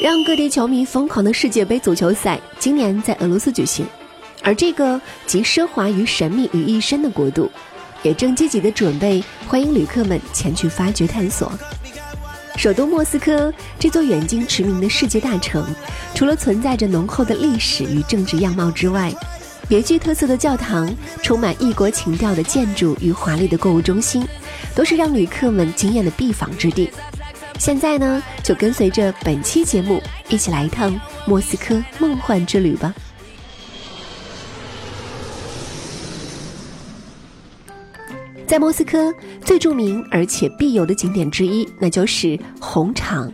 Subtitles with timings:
[0.00, 3.84] 让各地球迷疯狂的世界杯足球赛今年在俄罗斯举行，
[4.44, 7.50] 而这个集奢华与神秘于一身的国度，
[8.04, 11.50] 也正积极的准备欢迎旅客们前去发掘探索。
[12.56, 15.66] 首都莫斯科这座远近驰名的世界大城，
[16.14, 19.12] 除了存在着浓厚的历史与政治样貌之外，
[19.68, 20.88] 别具特色的教堂、
[21.22, 24.24] 充满异国情调的建筑与华丽的购物中心，
[24.76, 26.88] 都是让旅客们惊艳的必访之地。
[27.58, 32.94] 现在呢，就跟随着本期节目一起来一趟莫斯科梦幻之旅吧。
[38.46, 39.12] 在莫斯科
[39.44, 43.30] 最著名而且必游的景点之一，那就是红场。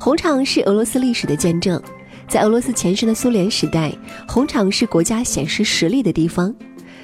[0.00, 1.82] 红场是俄罗斯历史的见证，
[2.26, 3.92] 在俄罗斯前身的苏联时代，
[4.26, 6.54] 红场是国家显示实力的地方，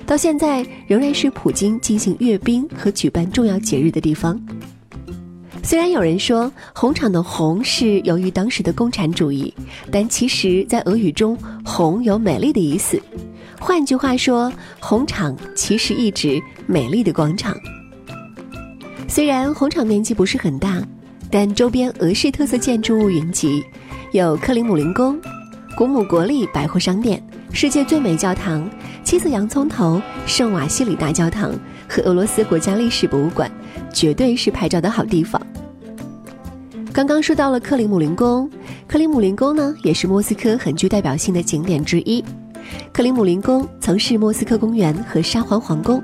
[0.06, 4.40] 到现在仍然是普京进行阅兵和举办重要节日的地方。
[5.62, 9.52] 虽然有人说红场的“红”是由于当时的共产主义，
[9.90, 13.00] 但其实，在俄语中“红”有美丽的意思。
[13.60, 17.54] 换句话说，红场其实意指美丽的广场。
[19.06, 20.82] 虽然红场面积不是很大，
[21.30, 23.62] 但周边俄式特色建筑物云集，
[24.12, 25.20] 有克里姆林宫、
[25.76, 27.22] 古姆国立百货商店、
[27.52, 28.68] 世界最美教堂、
[29.04, 31.52] 七色洋葱头、圣瓦西里大教堂
[31.86, 33.50] 和俄罗斯国家历史博物馆，
[33.92, 35.40] 绝对是拍照的好地方。
[36.92, 38.50] 刚刚说到了克里姆林宫，
[38.88, 42.24] 克里姆林宫呢也是莫斯科很具代表性的景点之一。
[42.92, 46.02] 克里姆林宫曾是莫斯科公园和沙皇皇宫，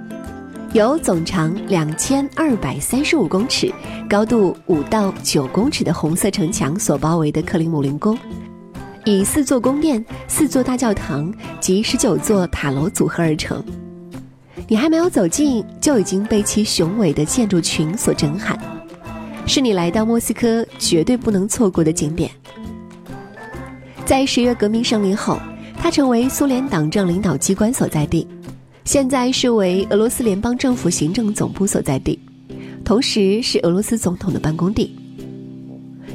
[0.72, 3.72] 由总长两千二百三十五公尺、
[4.09, 8.16] 高度五到九公尺的红色城墙所包围的克里姆林宫，
[9.04, 13.62] 以四座宫殿、四座大教堂及十九座塔楼组合而成。
[14.69, 18.59] 你还没有走近，就已经被其雄伟的建筑群所震撼。
[19.47, 22.28] 是你来到莫斯科绝对不能错过的景点。
[24.04, 25.38] 在十月革命胜利后，
[25.77, 28.27] 它成为苏联党政领导机关所在地，
[28.84, 32.19] 现在是为俄罗斯联邦政府行政总部所在地，
[32.84, 34.97] 同时是俄罗斯总统的办公地。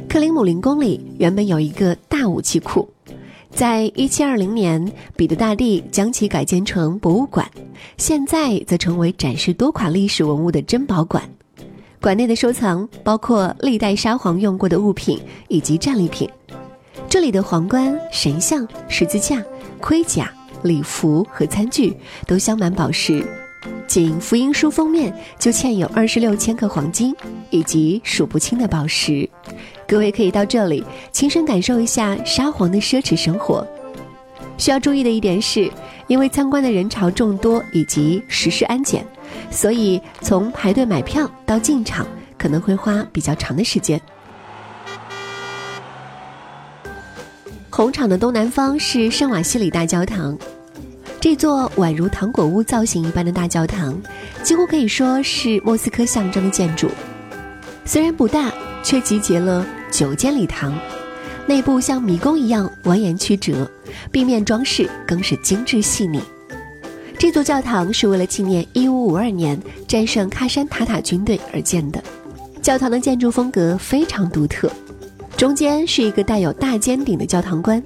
[0.09, 2.89] 克林姆林宫里原本有一个大武器库，
[3.53, 7.49] 在一七二零年，彼得大帝将其改建成博物馆，
[7.97, 11.21] 现在则成为展示多款历史文物的珍宝馆。
[12.01, 16.27] 馆内的收藏包括历代沙皇用过的物品以及战利品，
[17.07, 19.43] 这里的皇冠、神像、十字架、
[19.79, 20.33] 盔甲、
[20.63, 21.95] 礼服和餐具
[22.25, 23.23] 都镶满宝石，
[23.85, 27.15] 仅福音书封面就嵌有二十六千克黄金
[27.51, 29.29] 以及数不清的宝石。
[29.91, 30.81] 各位可以到这里
[31.11, 33.67] 亲身感受一下沙皇的奢侈生活。
[34.57, 35.69] 需要注意的一点是，
[36.07, 39.05] 因为参观的人潮众多以及实施安检。
[39.49, 42.07] 所以，从排队买票到进场
[42.37, 43.99] 可能会花比较长的时间。
[47.69, 50.37] 红场的东南方是圣瓦西里大教堂，
[51.19, 54.01] 这座宛如糖果屋造型一般的大教堂，
[54.41, 56.87] 几乎可以说是莫斯科象征的建筑。
[57.83, 58.53] 虽然不大，
[58.83, 60.73] 却集结了九间礼堂，
[61.47, 63.69] 内部像迷宫一样蜿蜒曲折，
[64.11, 66.21] 壁面装饰更是精致细腻。
[67.17, 72.03] 这座教堂是为了纪念1552年战胜喀山塔塔军队而建的。
[72.61, 74.71] 教堂的建筑风格非常独特，
[75.37, 77.81] 中间是一个带有大尖顶的教堂观，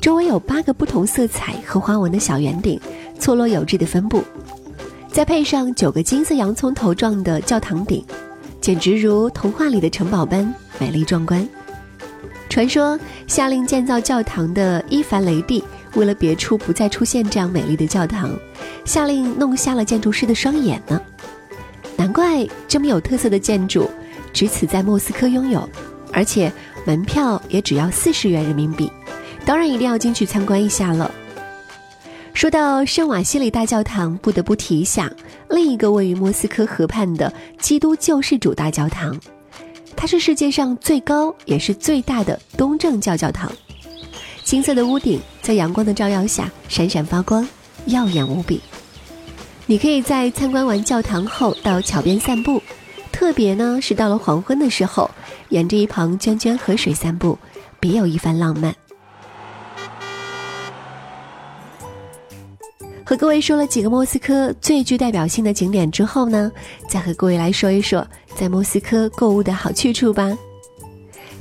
[0.00, 2.80] 周围有八个不同色彩和花纹的小圆顶，
[3.18, 4.22] 错落有致的分布，
[5.10, 8.04] 再配上九个金色洋葱头状的教堂顶，
[8.62, 11.46] 简直如童话里的城堡般美丽壮观。
[12.48, 15.62] 传说下令建造教堂的伊凡雷帝。
[15.94, 18.30] 为了别处不再出现这样美丽的教堂，
[18.82, 20.98] 下令弄瞎了建筑师的双眼呢。
[21.96, 23.90] 难怪这么有特色的建筑，
[24.32, 25.68] 只此在莫斯科拥有，
[26.10, 26.50] 而且
[26.86, 28.90] 门票也只要四十元人民币。
[29.44, 31.10] 当然一定要进去参观一下了。
[32.32, 35.12] 说到圣瓦西里大教堂，不得不提一下
[35.52, 39.14] 另一个位于莫斯科河畔的基督救世主大教堂，
[39.94, 43.52] 它是世界上最高也是最大的东正教教堂。
[44.42, 47.46] 金色的屋顶在阳光的照耀下闪闪发光，
[47.84, 48.62] 耀眼无比。
[49.66, 52.62] 你可以在参观完教堂后到桥边散步，
[53.12, 55.10] 特别呢是到了黄昏的时候，
[55.50, 57.38] 沿着一旁涓涓河水散步，
[57.78, 58.74] 别有一番浪漫。
[63.12, 66.50] 和各位说了几个莫斯科最具代表性的景点之后呢，
[66.88, 70.34] 再和各位来说一说在莫斯科购物的好去处吧。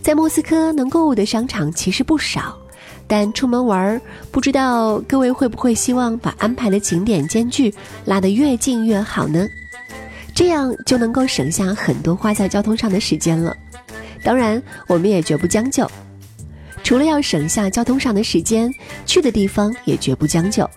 [0.02, 2.58] 在莫斯科能购物的商场其实不少。
[3.08, 4.02] 但出门玩儿，
[4.32, 7.74] 不知道各位会不会希望把安排的景点间距
[8.04, 9.48] 拉得越近越好呢？
[10.36, 13.56] 这样就能够省下很多花在交通上的时间了。
[14.26, 15.90] 当然，我们也绝不将就，
[16.84, 18.70] 除了要省下交通上的时间，
[19.06, 20.70] 去的地方也绝不将就，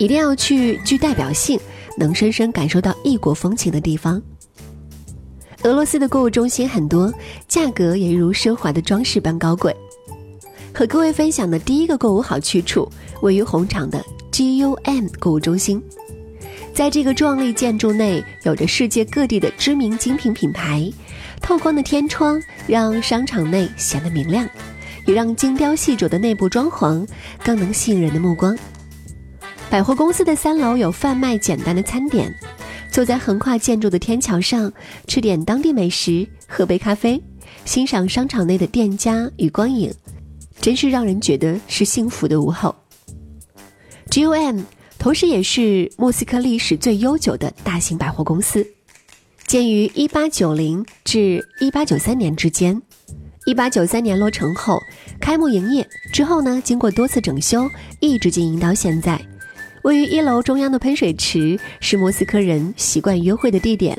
[0.00, 1.60] 一定要去具代表性、
[1.98, 4.20] 能深深感受到异国风情的地方。
[5.64, 7.12] 俄罗斯的购物中心很多，
[7.46, 9.76] 价格也如奢华的装饰般高贵。
[10.72, 14.02] 和各位分享的第一个购物好去处，位于红场的
[14.32, 15.82] GUM 购物中心。
[16.72, 20.90] 在这个壮丽建筑内，有着世界各地的知名精品品牌。
[21.42, 24.48] 透光的天窗让商场内显得明亮，
[25.06, 27.06] 也让精雕细琢的内部装潢
[27.44, 28.56] 更能吸引人的目光。
[29.70, 32.34] 百货公司的三楼有贩卖简单的餐点，
[32.90, 34.70] 坐在横跨建筑的天桥上，
[35.06, 37.22] 吃点当地美食，喝杯咖啡，
[37.64, 39.94] 欣赏商场内的店家与光影。
[40.60, 42.74] 真是让人觉得是幸福的午后。
[44.10, 44.64] GUM
[44.98, 48.66] 同时也是莫斯科历史最悠久的大型百货公司，
[49.46, 52.82] 建于1890至1893年之间。
[53.46, 54.80] 1893年落成后，
[55.20, 57.70] 开幕营业之后呢，经过多次整修，
[58.00, 59.29] 一直经营到现在。
[59.82, 63.98] 位于一楼中央的喷水池是莫斯科人习惯约会的地点，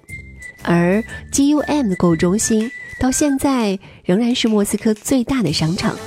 [0.61, 5.97] 而 GUM 的购物中心到现在仍然是莫斯科最大的商场。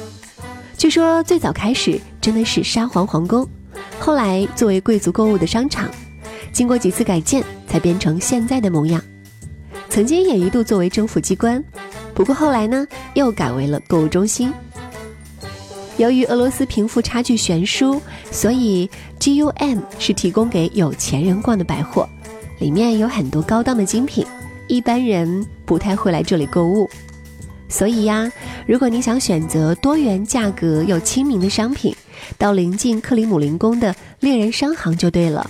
[0.77, 3.49] 据说最早开始真的是沙皇皇宫，
[3.99, 5.91] 后来作为贵族购物的商场，
[6.53, 9.03] 经过几次改建才变成现在的模样。
[9.89, 11.63] 曾经也一度作为政府机关，
[12.15, 14.53] 不过后来呢又改为了购物中心。
[15.97, 18.01] 由于俄罗斯贫富差距悬殊，
[18.31, 22.09] 所以 GUM 是提供给有钱人逛的百货，
[22.59, 24.27] 里面有很多高档的精品，
[24.67, 26.91] 一般人不太会来这里购物。
[27.69, 28.31] 所以呀，
[28.67, 31.95] 如果你想选择多元、价格又亲民的商品，
[32.37, 35.49] 到临近克里姆林宫的猎人商行就对了。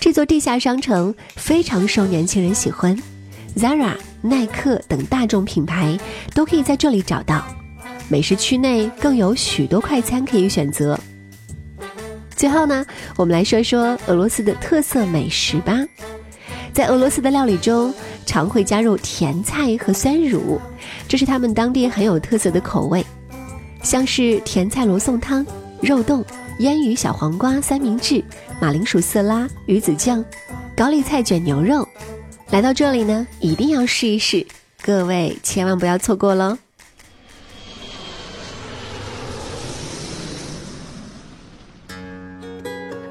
[0.00, 2.96] 这座地下商城非常受年轻人喜欢
[3.56, 5.98] ，Zara、耐克等大众品牌
[6.34, 7.44] 都可以在这里找到。
[8.08, 10.98] 美食区内更有许多快餐可以选择。
[12.34, 12.84] 最后呢，
[13.16, 15.82] 我们来说说俄罗斯的特色美食吧。
[16.72, 17.92] 在俄罗斯的料理中，
[18.26, 20.60] 常会加入甜菜和酸乳，
[21.08, 23.04] 这是他们当地很有特色的口味，
[23.82, 25.44] 像是甜菜罗宋汤、
[25.80, 26.22] 肉冻、
[26.58, 28.22] 腌鱼小黄瓜三明治、
[28.60, 30.22] 马铃薯色拉、鱼子酱、
[30.76, 31.88] 高丽菜卷牛肉。
[32.50, 34.46] 来到这里呢，一定要试一试，
[34.82, 36.58] 各位千万不要错过喽！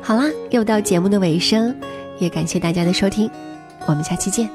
[0.06, 1.76] 好啦，又到节目的尾声，
[2.20, 3.28] 也感谢大家的收听。
[3.88, 4.48] 我们下期见。